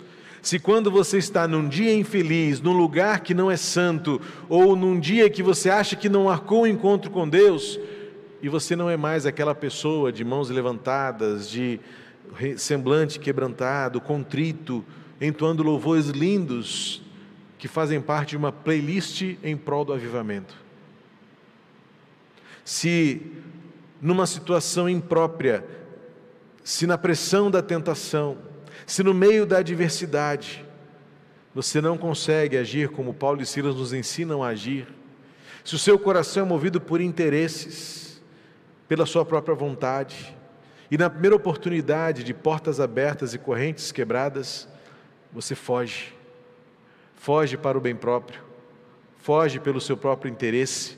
[0.47, 4.97] Se quando você está num dia infeliz, num lugar que não é santo, ou num
[4.97, 7.77] dia que você acha que não marcou um encontro com Deus,
[8.41, 11.81] e você não é mais aquela pessoa de mãos levantadas, de
[12.57, 14.83] semblante quebrantado, contrito,
[15.19, 17.01] entoando louvores lindos
[17.57, 20.55] que fazem parte de uma playlist em prol do avivamento.
[22.63, 23.21] Se
[24.01, 25.65] numa situação imprópria,
[26.63, 28.37] se na pressão da tentação,
[28.85, 30.63] se no meio da adversidade,
[31.55, 34.87] você não consegue agir como Paulo e Silas nos ensinam a agir,
[35.63, 38.21] se o seu coração é movido por interesses,
[38.87, 40.36] pela sua própria vontade,
[40.89, 44.67] e na primeira oportunidade de portas abertas e correntes quebradas,
[45.31, 46.13] você foge.
[47.15, 48.41] Foge para o bem próprio,
[49.17, 50.97] foge pelo seu próprio interesse,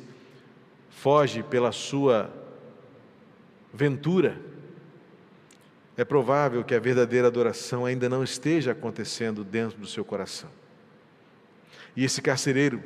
[0.90, 2.32] foge pela sua
[3.74, 4.40] ventura.
[5.98, 10.50] É provável que a verdadeira adoração ainda não esteja acontecendo dentro do seu coração.
[11.96, 12.84] E esse carcereiro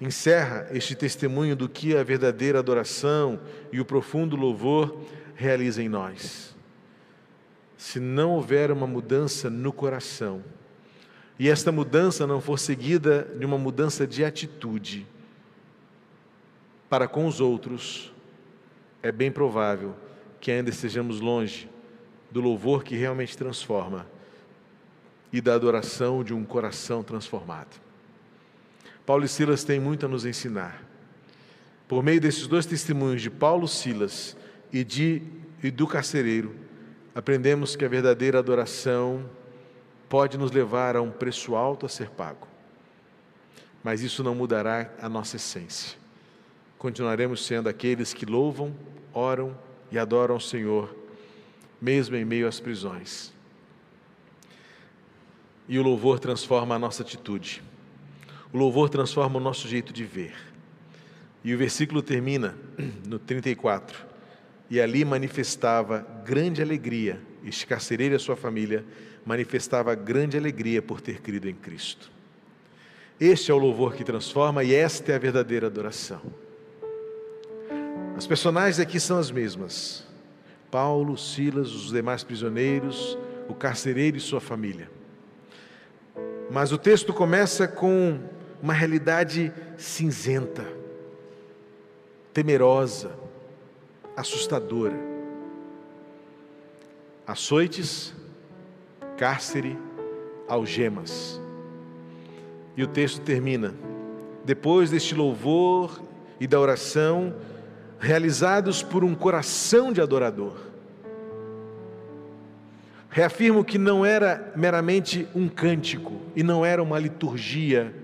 [0.00, 3.40] encerra este testemunho do que a verdadeira adoração
[3.70, 5.00] e o profundo louvor
[5.34, 6.54] realiza em nós.
[7.76, 10.42] Se não houver uma mudança no coração,
[11.38, 15.06] e esta mudança não for seguida de uma mudança de atitude
[16.88, 18.12] para com os outros,
[19.02, 19.96] é bem provável
[20.40, 21.68] que ainda estejamos longe
[22.30, 24.06] do louvor que realmente transforma
[25.32, 27.80] e da adoração de um coração transformado.
[29.04, 30.84] Paulo e Silas têm muito a nos ensinar.
[31.88, 34.36] Por meio desses dois testemunhos de Paulo, Silas
[34.72, 35.22] e, de,
[35.62, 36.54] e do carcereiro,
[37.14, 39.28] aprendemos que a verdadeira adoração
[40.08, 42.48] pode nos levar a um preço alto a ser pago.
[43.84, 45.98] Mas isso não mudará a nossa essência.
[46.78, 48.74] Continuaremos sendo aqueles que louvam,
[49.12, 49.56] oram
[49.90, 50.94] e adoram ao Senhor,
[51.80, 53.32] mesmo em meio às prisões.
[55.68, 57.62] E o louvor transforma a nossa atitude.
[58.52, 60.34] O louvor transforma o nosso jeito de ver.
[61.44, 62.56] E o versículo termina
[63.06, 64.11] no 34
[64.72, 67.20] e ali manifestava grande alegria.
[67.44, 68.82] Este carcereiro e a sua família
[69.22, 72.10] manifestava grande alegria por ter crido em Cristo.
[73.20, 76.22] Este é o louvor que transforma e esta é a verdadeira adoração.
[78.16, 80.06] As personagens aqui são as mesmas:
[80.70, 83.18] Paulo, Silas, os demais prisioneiros,
[83.50, 84.90] o carcereiro e sua família.
[86.50, 88.18] Mas o texto começa com
[88.62, 90.66] uma realidade cinzenta,
[92.32, 93.20] temerosa,
[94.16, 94.96] assustadora.
[97.26, 98.14] Açoites,
[99.16, 99.78] cárcere,
[100.48, 101.40] algemas.
[102.76, 103.74] E o texto termina.
[104.44, 106.00] Depois deste louvor
[106.40, 107.34] e da oração,
[107.98, 110.56] realizados por um coração de adorador.
[113.08, 117.94] Reafirmo que não era meramente um cântico e não era uma liturgia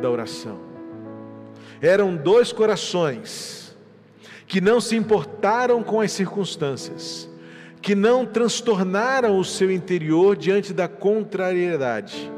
[0.00, 0.60] da oração.
[1.80, 3.61] Eram dois corações
[4.46, 7.28] que não se importaram com as circunstâncias,
[7.80, 12.30] que não transtornaram o seu interior diante da contrariedade.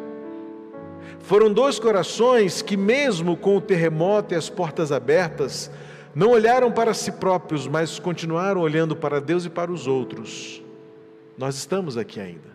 [1.20, 5.70] Foram dois corações que, mesmo com o terremoto e as portas abertas,
[6.14, 10.62] não olharam para si próprios, mas continuaram olhando para Deus e para os outros.
[11.36, 12.54] Nós estamos aqui ainda.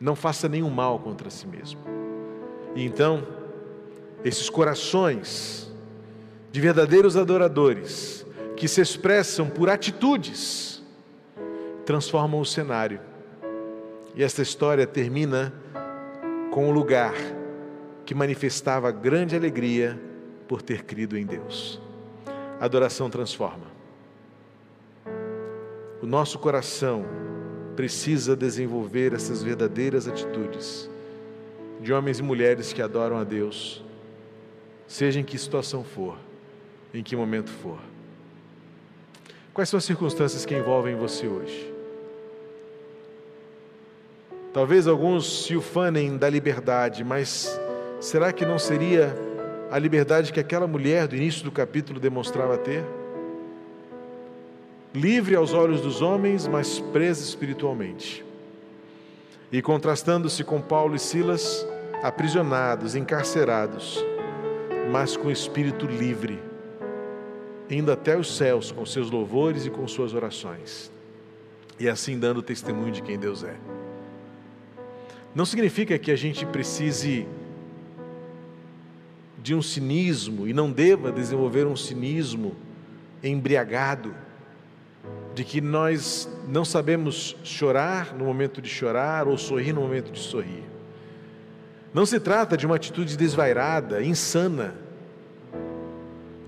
[0.00, 1.80] Não faça nenhum mal contra si mesmo.
[2.74, 3.26] E então,
[4.24, 5.70] esses corações
[6.50, 8.21] de verdadeiros adoradores,
[8.62, 10.80] que se expressam por atitudes,
[11.84, 13.00] transformam o cenário.
[14.14, 15.52] E esta história termina
[16.52, 17.12] com um lugar
[18.06, 20.00] que manifestava grande alegria
[20.46, 21.80] por ter crido em Deus.
[22.60, 23.66] A adoração transforma.
[26.00, 27.04] O nosso coração
[27.74, 30.88] precisa desenvolver essas verdadeiras atitudes
[31.80, 33.84] de homens e mulheres que adoram a Deus,
[34.86, 36.16] seja em que situação for,
[36.94, 37.90] em que momento for.
[39.54, 41.70] Quais são as circunstâncias que envolvem você hoje?
[44.52, 47.60] Talvez alguns se ufanem da liberdade, mas
[48.00, 49.14] será que não seria
[49.70, 52.82] a liberdade que aquela mulher do início do capítulo demonstrava ter?
[54.94, 58.24] Livre aos olhos dos homens, mas presa espiritualmente.
[59.50, 61.66] E contrastando-se com Paulo e Silas,
[62.02, 64.02] aprisionados, encarcerados,
[64.90, 66.51] mas com espírito livre
[67.72, 70.92] indo até os céus com seus louvores e com suas orações,
[71.80, 73.56] e assim dando testemunho de quem Deus é.
[75.34, 77.26] Não significa que a gente precise
[79.38, 82.54] de um cinismo e não deva desenvolver um cinismo
[83.22, 84.14] embriagado,
[85.34, 90.20] de que nós não sabemos chorar no momento de chorar ou sorrir no momento de
[90.20, 90.62] sorrir.
[91.94, 94.74] Não se trata de uma atitude desvairada, insana,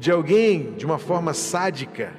[0.04, 2.12] de alguém de uma forma sádica.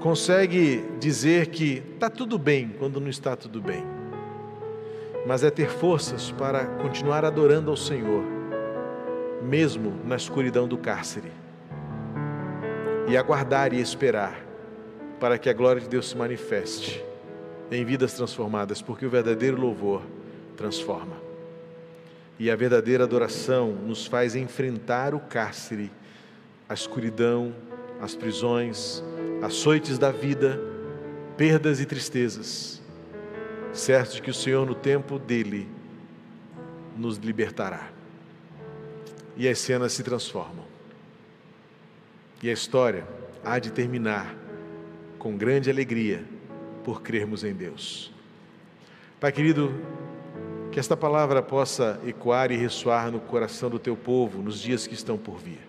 [0.00, 3.84] Consegue dizer que está tudo bem quando não está tudo bem,
[5.26, 8.22] mas é ter forças para continuar adorando ao Senhor,
[9.42, 11.32] mesmo na escuridão do cárcere,
[13.08, 14.40] e aguardar e esperar
[15.18, 17.04] para que a glória de Deus se manifeste
[17.72, 20.02] em vidas transformadas, porque o verdadeiro louvor
[20.56, 21.23] transforma.
[22.38, 25.90] E a verdadeira adoração nos faz enfrentar o cárcere,
[26.68, 27.54] a escuridão,
[28.00, 29.02] as prisões,
[29.42, 30.60] açoites da vida,
[31.36, 32.82] perdas e tristezas,
[33.72, 35.68] certos de que o Senhor, no tempo dele,
[36.96, 37.90] nos libertará.
[39.36, 40.64] E as cenas se transformam.
[42.42, 43.06] E a história
[43.44, 44.34] há de terminar
[45.18, 46.24] com grande alegria
[46.84, 48.12] por crermos em Deus.
[49.18, 49.72] Pai querido,
[50.74, 54.94] que esta palavra possa ecoar e ressoar no coração do teu povo nos dias que
[54.94, 55.60] estão por vir.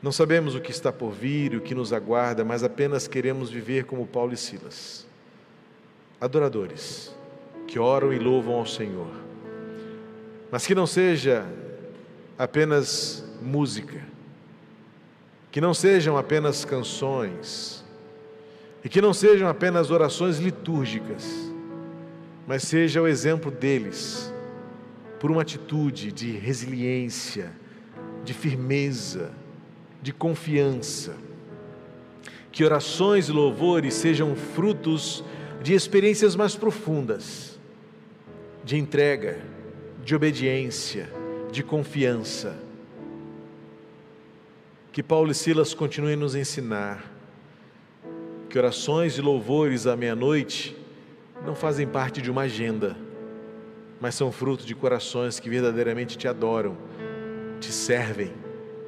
[0.00, 3.84] Não sabemos o que está por vir, o que nos aguarda, mas apenas queremos viver
[3.84, 5.04] como Paulo e Silas,
[6.20, 7.12] adoradores,
[7.66, 9.10] que oram e louvam ao Senhor.
[10.48, 11.44] Mas que não seja
[12.38, 14.04] apenas música,
[15.50, 17.84] que não sejam apenas canções,
[18.84, 21.51] e que não sejam apenas orações litúrgicas,
[22.46, 24.32] mas seja o exemplo deles
[25.20, 27.52] por uma atitude de resiliência,
[28.24, 29.32] de firmeza,
[30.00, 31.16] de confiança.
[32.50, 35.24] Que orações e louvores sejam frutos
[35.62, 37.58] de experiências mais profundas,
[38.64, 39.40] de entrega,
[40.04, 41.08] de obediência,
[41.52, 42.58] de confiança.
[44.90, 47.10] Que Paulo e Silas continuem nos ensinar
[48.50, 50.76] que orações e louvores à meia-noite
[51.44, 52.96] não fazem parte de uma agenda,
[54.00, 56.76] mas são fruto de corações que verdadeiramente te adoram,
[57.60, 58.32] te servem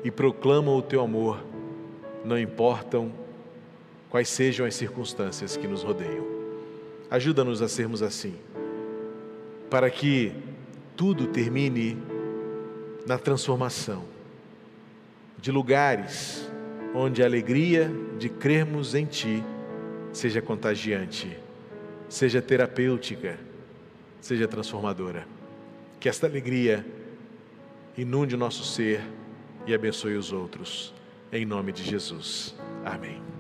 [0.03, 1.43] e proclamam o teu amor,
[2.25, 3.13] não importam
[4.11, 6.25] quais sejam as circunstâncias que nos rodeiam.
[7.11, 8.35] Ajuda-nos a sermos assim,
[9.69, 10.33] para que
[10.97, 11.97] tudo termine
[13.07, 14.05] na transformação
[15.39, 16.49] de lugares
[16.95, 19.43] onde a alegria de crermos em Ti
[20.13, 21.37] seja contagiante,
[22.09, 23.39] seja terapêutica,
[24.21, 25.27] seja transformadora.
[25.99, 26.85] Que esta alegria
[27.97, 29.01] inunde o nosso ser
[29.67, 30.93] e abençoe os outros.
[31.33, 32.55] Em nome de Jesus.
[32.85, 33.34] Amém.